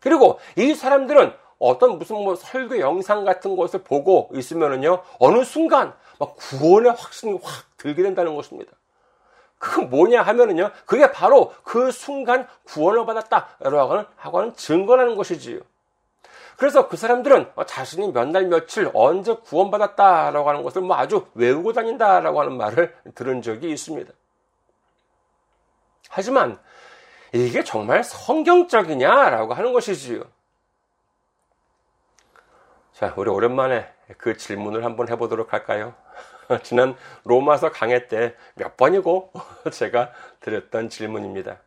[0.00, 6.34] 그리고 이 사람들은 어떤 무슨 뭐 설교 영상 같은 것을 보고 있으면은요, 어느 순간 막
[6.36, 8.72] 구원의 확신이 확 들게 된다는 것입니다.
[9.58, 15.60] 그 뭐냐 하면은요, 그게 바로 그 순간 구원을 받았다라고 하는 증거라는 것이지요.
[16.56, 22.40] 그래서 그 사람들은 자신이 몇 날 며칠 언제 구원받았다라고 하는 것을 뭐 아주 외우고 다닌다라고
[22.40, 24.12] 하는 말을 들은 적이 있습니다.
[26.08, 26.58] 하지만
[27.32, 30.24] 이게 정말 성경적이냐라고 하는 것이지요.
[33.00, 35.94] 자, 우리 오랜만에 그 질문을 한번 해보도록 할까요?
[36.62, 39.32] 지난 로마서 강해 때 몇 번이고
[39.72, 41.60] 제가 드렸던 질문입니다.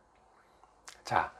[1.02, 1.32] 자,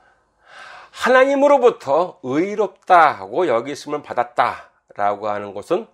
[0.91, 5.87] 하나님으로부터 의롭다고 여기심을 받았다라고 하는 것은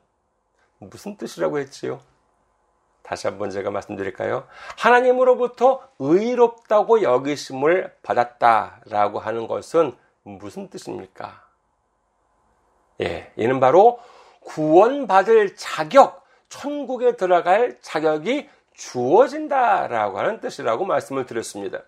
[0.80, 2.02] 무슨 뜻이라고 했지요?
[3.04, 4.48] 다시 한번 제가 말씀드릴까요?
[4.80, 11.51] 하나님으로부터 의롭다고 여기심을 받았다라고 하는 것은 무슨 뜻입니까?
[13.02, 14.00] 예, 이는 바로
[14.42, 21.82] 구원받을 자격, 천국에 들어갈 자격이 주어진다라고 하는 뜻이라고 말씀을 드렸습니다.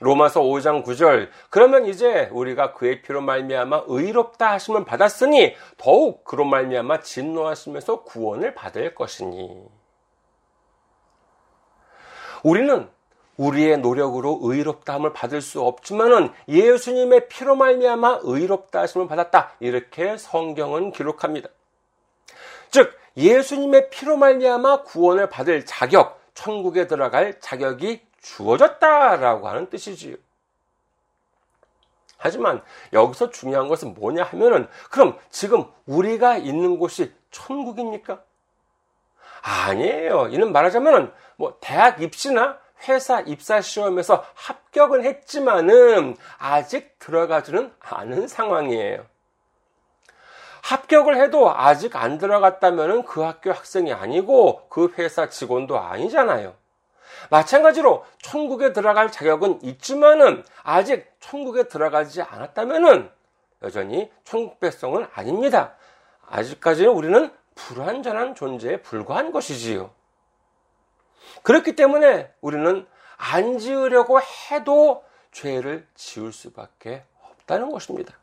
[0.00, 7.00] 로마서 5장 9절 그러면 이제 우리가 그의 피로 말미암아 의롭다 하심을 받았으니 더욱 그로 말미암아
[7.00, 9.66] 진노하시면서 구원을 받을 것이니
[12.44, 12.88] 우리는
[13.38, 21.48] 우리의 노력으로 의롭다함을 받을 수 없지만은 예수님의 피로 말미암아 의롭다 하심을 받았다 이렇게 성경은 기록합니다.
[22.70, 30.16] 즉 예수님의 피로 말미암아 구원을 받을 자격, 천국에 들어갈 자격이 주어졌다라고 하는 뜻이지요.
[32.16, 38.20] 하지만 여기서 중요한 것은 뭐냐 하면은 그럼 지금 우리가 있는 곳이 천국입니까?
[39.40, 40.28] 아니에요.
[40.28, 49.04] 이는 말하자면은 뭐 대학 입시나 회사 입사 시험에서 합격은 했지만은 아직 들어가지는 않은 상황이에요.
[50.62, 56.54] 합격을 해도 아직 안 들어갔다면 그 학교 학생이 아니고 그 회사 직원도 아니잖아요.
[57.30, 63.10] 마찬가지로 천국에 들어갈 자격은 있지만은 아직 천국에 들어가지 않았다면은
[63.62, 65.74] 여전히 천국 백성은 아닙니다.
[66.26, 69.90] 아직까지는 우리는 불완전한 존재에 불과한 것이지요.
[71.42, 78.14] 그렇기 때문에 우리는 안 지으려고 해도 죄를 지을 수밖에 없다는 것입니다.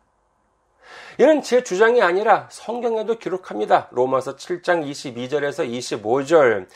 [1.19, 3.88] 이는 제 주장이 아니라 성경에도 기록합니다.
[3.91, 6.67] 로마서 7장 22절에서 25절.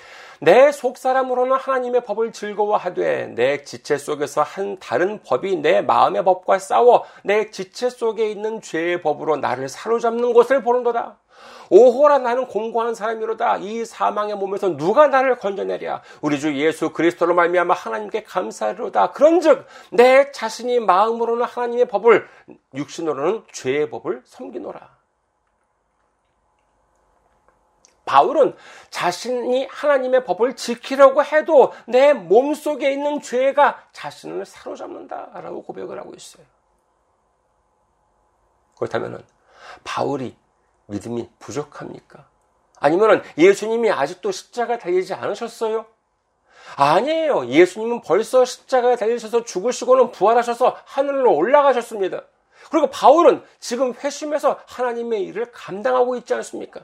[0.41, 7.03] 내 속사람으로는 하나님의 법을 즐거워하되 내 지체 속에서 한 다른 법이 내 마음의 법과 싸워
[7.23, 11.17] 내 지체 속에 있는 죄의 법으로 나를 사로잡는 것을 보는도다.
[11.69, 13.57] 오호라 나는 공고한 사람이로다.
[13.57, 16.01] 이 사망의 몸에서 누가 나를 건져내랴.
[16.21, 19.11] 우리 주 예수 그리스도로 말미암아 하나님께 감사하리로다.
[19.11, 22.27] 그런즉 내 자신이 마음으로는 하나님의 법을
[22.75, 24.99] 육신으로는 죄의 법을 섬기노라.
[28.05, 28.55] 바울은
[28.89, 36.43] 자신이 하나님의 법을 지키려고 해도 내 몸속에 있는 죄가 자신을 사로잡는다라고 고백을 하고 있어요.
[38.75, 39.23] 그렇다면
[39.83, 40.35] 바울이
[40.89, 42.25] 믿음이 부족합니까?
[42.79, 45.85] 아니면 예수님이 아직도 십자가 달리지 않으셨어요?
[46.75, 47.47] 아니에요.
[47.47, 52.23] 예수님은 벌써 십자가에 달리셔서 죽으시고는 부활하셔서 하늘로 올라가셨습니다.
[52.69, 56.81] 그리고 바울은 지금 회심해서 하나님의 일을 감당하고 있지 않습니까?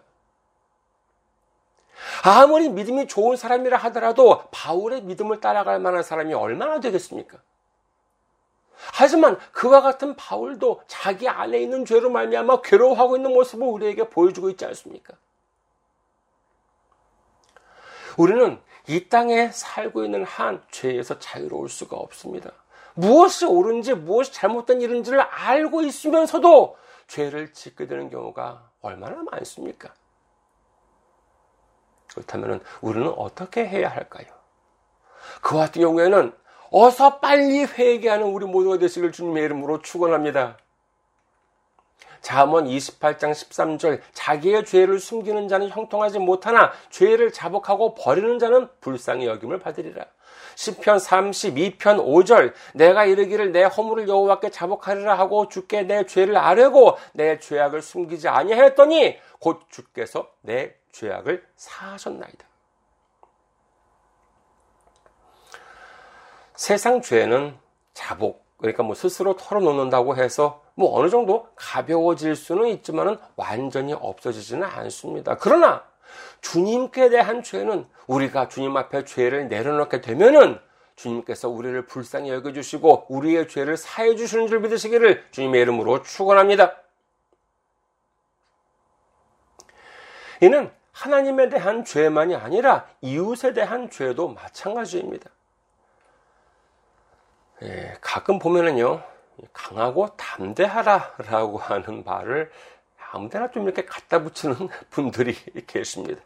[2.24, 7.38] 아무리 믿음이 좋은 사람이라 하더라도 바울의 믿음을 따라갈 만한 사람이 얼마나 되겠습니까?
[8.94, 14.66] 하지만 그와 같은 바울도 자기 안에 있는 죄로 말미암아 괴로워하고 있는 모습을 우리에게 보여주고 있지
[14.66, 15.14] 않습니까?
[18.18, 22.52] 우리는 이 땅에 살고 있는 한 죄에서 자유로울 수가 없습니다.
[22.94, 29.94] 무엇이 옳은지 무엇이 잘못된 일인지를 알고 있으면서도 죄를 짓게 되는 경우가 얼마나 많습니까?
[32.08, 34.28] 그렇다면 우리는 어떻게 해야 할까요?
[35.42, 36.34] 그 같은 경우에는
[36.78, 40.58] 어서 빨리 회개하는 우리 모두가 되시길 주님의 이름으로 축원합니다.
[42.20, 49.60] 잠언 28장 13절 자기의 죄를 숨기는 자는 형통하지 못하나 죄를 자복하고 버리는 자는 불쌍히 여김을
[49.60, 50.06] 받으리라.
[50.56, 57.40] 10편 32편 5절 내가 이르기를 내 허물을 여호와께 자복하리라 하고 주께 내 죄를 아뢰고 내
[57.40, 62.55] 죄악을 숨기지 아니하였더니 곧 주께서 내 죄악을 사하셨나이다.
[66.56, 67.58] 세상 죄는
[67.94, 75.38] 자복, 그러니까 뭐 스스로 털어놓는다고 해서 뭐 어느 정도 가벼워질 수는 있지만은 완전히 없어지지는 않습니다.
[75.38, 75.84] 그러나
[76.42, 80.60] 주님께 대한 죄는 우리가 주님 앞에 죄를 내려놓게 되면은
[80.96, 86.78] 주님께서 우리를 불쌍히 여겨주시고 우리의 죄를 사해 주시는 줄 믿으시기를 주님의 이름으로 축원합니다.
[90.42, 95.30] 이는 하나님에 대한 죄만이 아니라 이웃에 대한 죄도 마찬가지입니다.
[97.64, 99.02] 예, 가끔 보면은요,
[99.54, 102.52] 강하고 담대하라라고 하는 말을
[103.12, 104.56] 아무데나 좀 이렇게 갖다 붙이는
[104.90, 105.36] 분들이
[105.68, 106.22] 계십니다.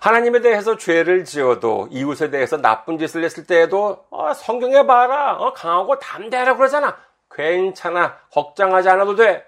[0.00, 5.98] 하나님에 대해서 죄를 지어도 이웃에 대해서 나쁜 짓을 했을 때에도 어, 성경에 봐라 어, 강하고
[5.98, 6.96] 담대하라 그러잖아
[7.28, 9.44] 괜찮아 걱정하지 않아도 돼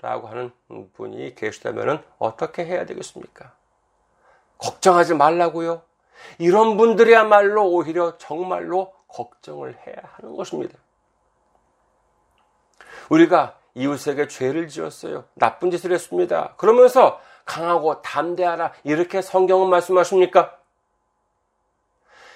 [0.00, 0.50] 라고 하는
[0.94, 3.52] 분이 계시다면 어떻게 해야 되겠습니까?
[4.58, 5.82] 걱정하지 말라고요.
[6.38, 10.78] 이런 분들이야말로 오히려 정말로 걱정을 해야 하는 것입니다.
[13.08, 15.24] 우리가 이웃에게 죄를 지었어요.
[15.34, 16.54] 나쁜 짓을 했습니다.
[16.56, 18.72] 그러면서 강하고 담대하라.
[18.84, 20.58] 이렇게 성경은 말씀하십니까?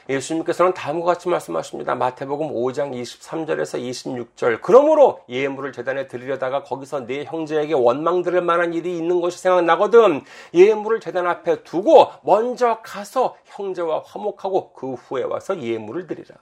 [0.08, 1.94] 예수님께서는 다음과 같이 말씀하십니다.
[1.94, 4.60] 마태복음 5장 23절에서 26절.
[4.60, 10.24] 그러므로 예물을 재단에 드리려다가 거기서 내 형제에게 원망 들을 만한 일이 있는 것이 생각나거든.
[10.52, 16.36] 예물을 재단 앞에 두고 먼저 가서 형제와 화목하고 그 후에 와서 예물을 드리라.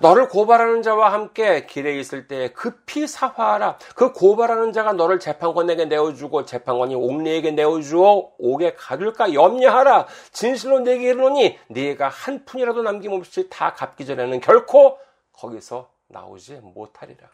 [0.00, 3.78] 너를 고발하는 자와 함께 길에 있을 때 급히 사화하라.
[3.94, 10.06] 그 고발하는 자가 너를 재판관에게 내어주고 재판관이 옥리에게 내어주어 옥에 가둘까 염려하라.
[10.32, 14.98] 진실로 내게 이르노니 네가 한 푼이라도 남김없이 다 갚기 전에는 결코
[15.32, 17.28] 거기서 나오지 못하리라.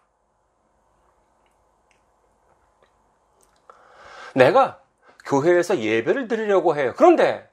[4.34, 4.80] 내가
[5.24, 6.94] 교회에서 예배를 드리려고 해요.
[6.96, 7.48] 그런데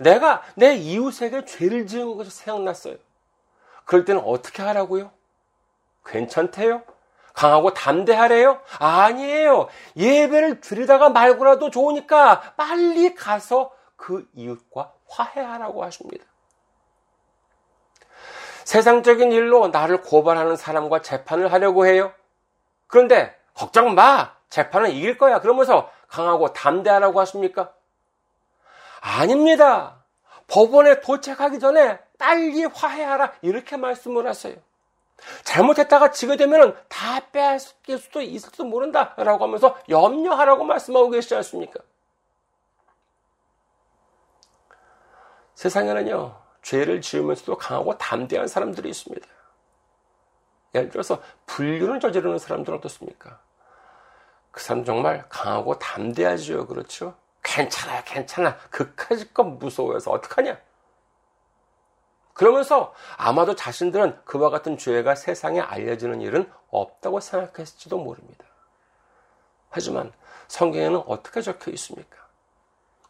[0.00, 2.96] 내가 내 이웃에게 죄를 지은 것이 생각났어요.
[3.84, 5.10] 그럴 때는 어떻게 하라고요?
[6.06, 6.82] 괜찮대요?
[7.34, 8.60] 강하고 담대하래요?
[8.78, 9.68] 아니에요.
[9.96, 16.24] 예배를 드리다가 말고라도 좋으니까 빨리 가서 그 이웃과 화해하라고 하십니다.
[18.64, 22.12] 세상적인 일로 나를 고발하는 사람과 재판을 하려고 해요.
[22.86, 24.32] 그런데 걱정 마.
[24.48, 25.40] 재판은 이길 거야.
[25.40, 27.72] 그러면서 강하고 담대하라고 하십니까?
[29.00, 30.04] 아닙니다.
[30.46, 33.34] 법원에 도착하기 전에 빨리 화해하라.
[33.42, 34.56] 이렇게 말씀을 하세요.
[35.42, 39.12] 잘못했다가 지게 되면 다 빼앗길 수도 있을지도 모른다.
[39.18, 41.80] 라고 하면서 염려하라고 말씀하고 계시지 않습니까?
[45.54, 49.28] 세상에는요, 죄를 지으면서도 강하고 담대한 사람들이 있습니다.
[50.74, 53.38] 예를 들어서 불륜을 저지르는 사람들은 어떻습니까?
[54.50, 56.66] 그 사람 정말 강하고 담대하죠.
[56.68, 57.16] 그렇죠?
[57.42, 58.56] 괜찮아, 괜찮아.
[58.70, 60.58] 그까짓 건 무서워서 어떡하냐?
[62.34, 68.44] 그러면서 아마도 자신들은 그와 같은 죄가 세상에 알려지는 일은 없다고 생각했을지도 모릅니다.
[69.70, 70.12] 하지만
[70.48, 72.24] 성경에는 어떻게 적혀 있습니까?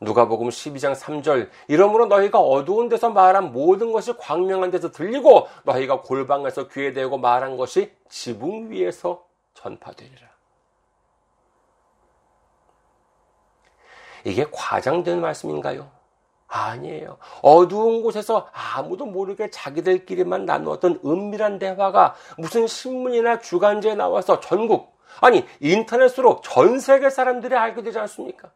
[0.01, 6.69] 누가복음 12장 3절 이러므로 너희가 어두운 데서 말한 모든 것이 광명한 데서 들리고 너희가 골방에서
[6.69, 10.29] 귀에 대고 말한 것이 지붕 위에서 전파되리라.
[14.25, 15.94] 이게 과장된 말씀인가요?
[16.55, 17.19] 아니에요.
[17.43, 26.41] 어두운 곳에서 아무도 모르게 자기들끼리만 나누었던 은밀한 대화가 무슨 신문이나 주간지에 나와서 전국, 아니, 인터넷으로
[26.45, 28.51] 전 세계 사람들이 알게 되지 않습니까?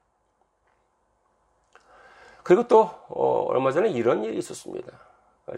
[2.45, 4.91] 그리고 또, 어, 얼마 전에 이런 일이 있었습니다.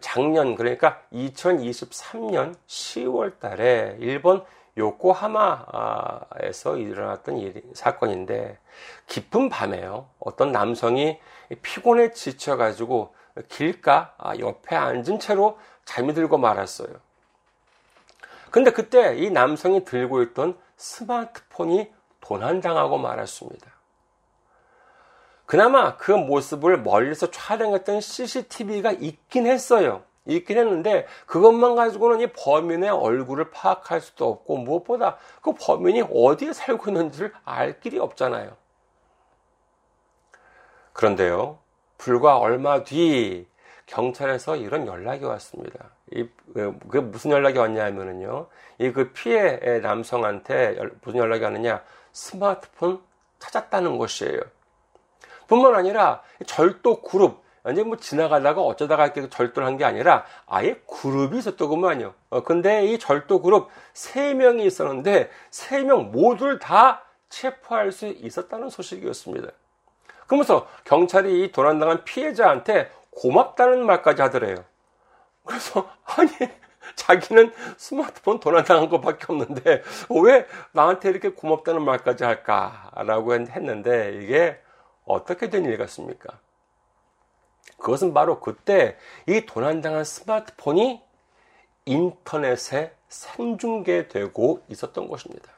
[0.01, 4.45] 작년, 그러니까 2023년 10월 달에 일본
[4.81, 8.59] 요코하마에서 일어났던 일, 사건인데
[9.07, 10.09] 깊은 밤에요.
[10.19, 11.21] 어떤 남성이
[11.63, 13.15] 피곤에 지쳐가지고
[13.49, 16.89] 길가 옆에 앉은 채로 잠이 들고 말았어요.
[18.51, 23.71] 근데 그때 이 남성이 들고 있던 스마트폰이 도난당하고 말았습니다.
[25.47, 30.05] 그나마 그 모습을 멀리서 촬영했던 CCTV가 있긴 했어요.
[30.27, 36.91] 있긴 했는데 그것만 가지고는 이 범인의 얼굴을 파악할 수도 없고 무엇보다 그 범인이 어디에 살고
[36.91, 38.57] 있는지를 알 길이 없잖아요.
[40.93, 41.59] 그런데요,
[41.99, 43.47] 불과 얼마 뒤
[43.87, 45.91] 경찰에서 이런 연락이 왔습니다.
[46.13, 48.47] 이, 그 무슨 연락이 왔냐면은요,
[48.79, 53.01] 이 그 피해 남성한테 무슨 연락이 왔느냐, 스마트폰
[53.39, 54.41] 찾았다는 것이에요.
[55.49, 61.39] 뿐만 아니라 절도 그룹, 완전 뭐 지나가다가 어쩌다가 이렇게 절도를 한 게 아니라 아예 그룹이
[61.39, 62.15] 있었더구만요.
[62.31, 69.49] 어, 근데 이 절도 그룹 세명이 있었는데 세명 모두를 다 체포할 수 있었다는 소식이었습니다.
[70.27, 74.57] 그러면서 경찰이 이 도난당한 피해자한테 고맙다는 말까지 하더래요.
[75.45, 76.31] 그래서 아니
[76.97, 79.83] 자기는 스마트폰 도난당한 것밖에 없는데
[80.23, 84.59] 왜 나한테 이렇게 고맙다는 말까지 할까라고 했는데 이게
[85.05, 86.39] 어떻게 된 일 같습니까?
[87.79, 88.97] 그것은 바로 그때
[89.27, 91.03] 이 도난당한 스마트폰이
[91.87, 95.51] 인터넷에 생중계되고 있었던 것입니다.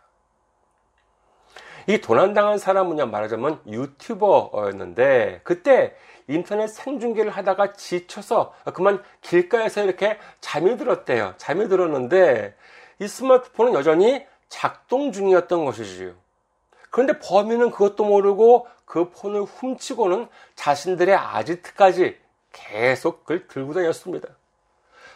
[1.88, 5.96] 이 도난당한 사람은 말하자면 유튜버였는데 그때
[6.28, 11.34] 인터넷 생중계를 하다가 지쳐서 그만 길가에서 이렇게 잠이 들었대요.
[11.36, 12.55] 잠이 들었는데
[13.00, 16.22] 이 스마트폰은 여전히 작동 중이었던 것이지요.
[16.93, 22.18] 그런데 범인은 그것도 모르고 그 폰을 훔치고는 자신들의 아지트까지
[22.53, 24.28] 계속 그걸 들고 다녔습니다.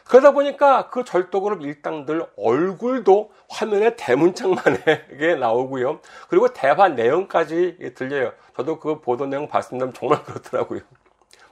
[0.09, 6.01] 그러다 보니까 그 절도그룹 일당들 얼굴도 화면에 대문짝만하게 나오고요.
[6.29, 8.33] 그리고 대화 내용까지 들려요.
[8.57, 9.93] 저도 그 보도 내용 봤습니다.
[9.93, 10.81] 정말 그렇더라고요.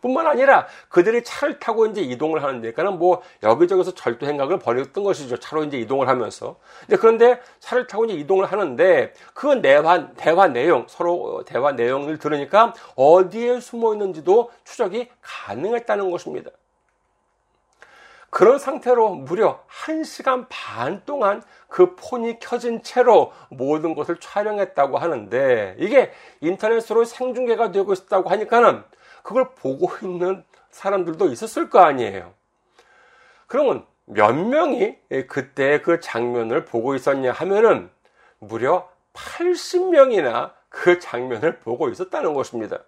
[0.04, 5.38] 뿐만 아니라 그들이 차를 타고 이제 이동을 하는데, 그러니까는 뭐 여기저기서 절도 행각을 벌였던 것이죠.
[5.38, 6.56] 차로 이제 이동을 하면서.
[7.00, 13.60] 그런데 차를 타고 이제 이동을 하는데 그 대화, 대화 내용, 서로 대화 내용을 들으니까 어디에
[13.60, 16.50] 숨어 있는지도 추적이 가능했다는 것입니다.
[18.28, 26.10] 그런 상태로 무려 1시간 반 동안 그 폰이 켜진 채로 모든 것을 촬영했다고 하는데 이게
[26.40, 28.82] 인터넷으로 생중계가 되고 있다고 하니까는
[29.24, 32.34] 그걸 보고 있는 사람들도 있었을 거 아니에요.
[33.46, 34.98] 그러면 몇 명이
[35.28, 37.90] 그때 그 장면을 보고 있었냐 하면은
[38.38, 42.80] 무려 80명이나 그 장면을 보고 있었다는 것입니다.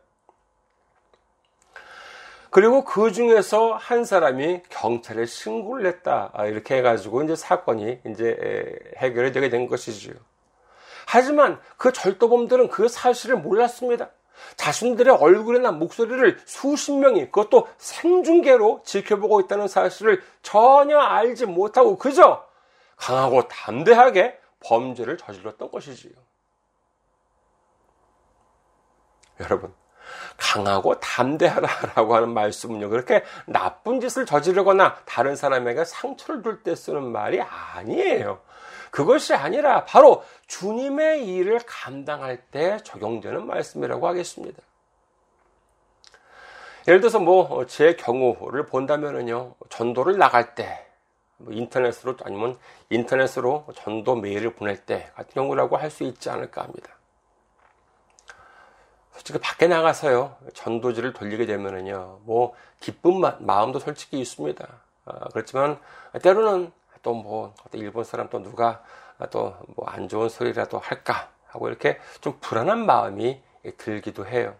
[2.50, 6.30] 그리고 그 중에서 한 사람이 경찰에 신고를 했다.
[6.34, 10.14] 아, 이렇게 해가지고 이제 사건이 이제 해결이 되게 된 것이지요.
[11.06, 14.10] 하지만 그 절도범들은 그 사실을 몰랐습니다.
[14.56, 22.46] 자신들의 얼굴이나 목소리를 수십 명이 그것도 생중계로 지켜보고 있다는 사실을 전혀 알지 못하고 그저
[22.96, 26.12] 강하고 담대하게 범죄를 저질렀던 것이지요.
[29.40, 29.72] 여러분,
[30.38, 37.40] 강하고 담대하라라고 하는 말씀은요, 그렇게 나쁜 짓을 저지르거나 다른 사람에게 상처를 줄 때 쓰는 말이
[37.40, 38.40] 아니에요.
[38.90, 44.62] 그것이 아니라 바로 주님의 일을 감당할 때 적용되는 말씀이라고 하겠습니다.
[46.88, 52.58] 예를 들어서 뭐 제 경우를 본다면은요 전도를 나갈 때뭐 인터넷으로 아니면
[52.90, 56.90] 인터넷으로 전도 메일을 보낼 때 같은 경우라고 할 수 있지 않을까 합니다.
[59.12, 64.66] 솔직히 밖에 나가서요 전도지를 돌리게 되면은요 뭐 기쁜 마음도 솔직히 있습니다.
[65.06, 65.80] 아, 그렇지만
[66.22, 66.70] 때로는
[67.06, 68.82] 또뭐 일본 사람 또 누가
[69.30, 73.40] 또 뭐 안 좋은 소리라도 할까 하고 이렇게 좀 불안한 마음이
[73.78, 74.54] 들기도 해요.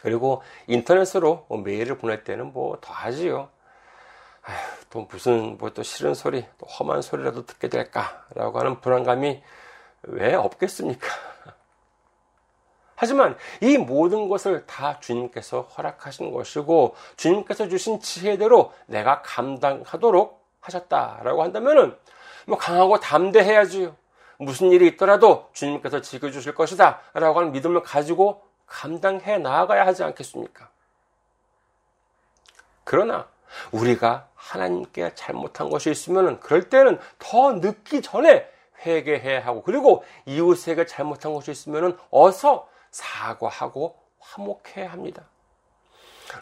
[0.00, 3.48] 그리고 인터넷으로 뭐 메일을 보낼 때는 뭐 더 하지요.
[4.42, 4.56] 아휴,
[4.90, 9.42] 또 무슨 뭐 또 싫은 소리, 또 험한 소리라도 듣게 될까라고 하는 불안감이
[10.04, 11.06] 왜 없겠습니까?
[12.96, 21.96] 하지만 이 모든 것을 다 주님께서 허락하신 것이고 주님께서 주신 지혜대로 내가 감당하도록 하셨다라고 한다면은
[22.46, 23.94] 뭐 강하고 담대해야지요.
[24.38, 27.00] 무슨 일이 있더라도 주님께서 지켜주실 것이다.
[27.14, 30.68] 라고 하는 믿음을 가지고 감당해 나아가야 하지 않겠습니까?
[32.84, 33.26] 그러나
[33.72, 38.48] 우리가 하나님께 잘못한 것이 있으면 그럴 때는 더 늦기 전에
[38.84, 45.24] 회개해야 하고 그리고 이웃에게 잘못한 것이 있으면 어서 사과하고 화목해야 합니다.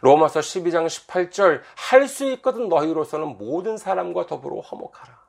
[0.00, 5.24] 로마서 12장 18절 할 수 있거든 너희로서는 모든 사람과 더불어 화목하라.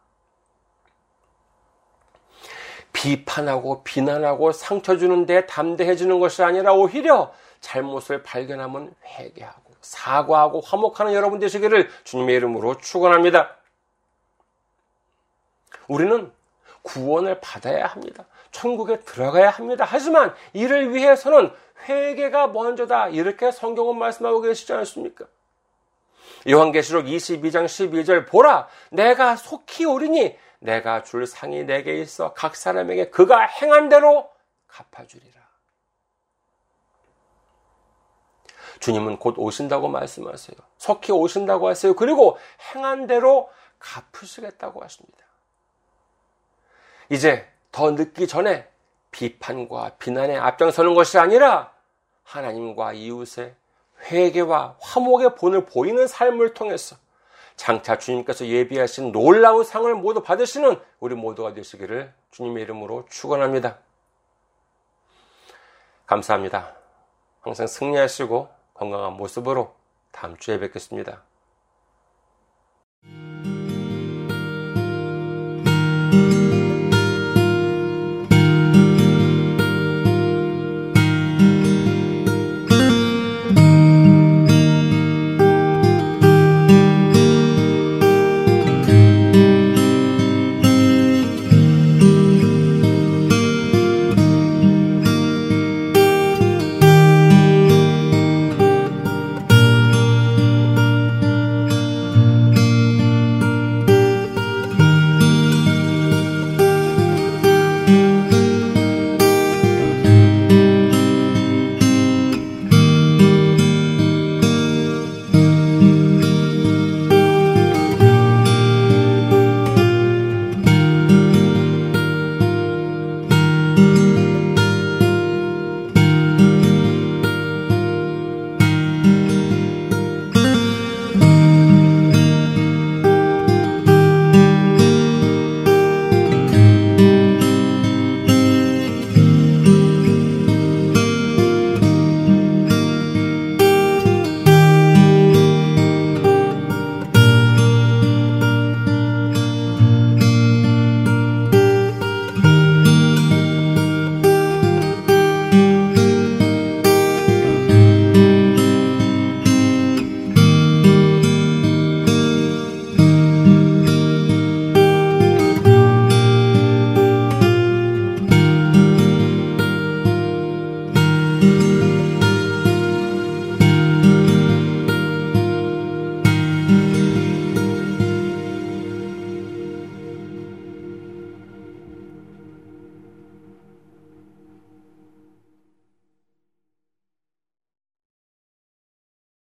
[2.94, 11.14] 비판하고 비난하고 상처 주는 데 담대해 주는 것이 아니라 오히려 잘못을 발견하면 회개하고 사과하고 화목하는
[11.14, 13.56] 여러분 되시기를 주님의 이름으로 축원합니다.
[15.88, 16.32] 우리는
[16.82, 18.26] 구원을 받아야 합니다.
[18.52, 19.86] 천국에 들어가야 합니다.
[19.88, 21.52] 하지만 이를 위해서는
[21.84, 23.10] 회개가 먼저다.
[23.10, 25.26] 이렇게 성경은 말씀하고 계시지 않습니까?
[26.50, 33.46] 요한계시록 22장 12절 보라 내가 속히 오리니 내가 줄 상이 내게 있어 각 사람에게 그가
[33.46, 34.30] 행한 대로
[34.68, 35.46] 갚아주리라.
[38.80, 40.58] 주님은 곧 오신다고 말씀하세요.
[40.78, 41.96] 속히 오신다고 하세요.
[41.96, 42.38] 그리고
[42.74, 43.50] 행한 대로
[43.80, 45.26] 갚으시겠다고 하십니다.
[47.10, 48.68] 이제 더 늦기 전에
[49.16, 51.72] 비판과 비난에 앞장서는 것이 아니라
[52.24, 53.56] 하나님과 이웃의
[54.12, 56.98] 회개와 화목의 본을 보이는 삶을 통해서
[57.56, 63.78] 장차 주님께서 예비하신 놀라운 상을 모두 받으시는 우리 모두가 되시기를 주님의 이름으로 축원합니다.
[66.06, 66.76] 감사합니다.
[67.40, 69.74] 항상 승리하시고 건강한 모습으로
[70.12, 71.24] 다음 주에 뵙겠습니다.
[73.06, 73.56] 음.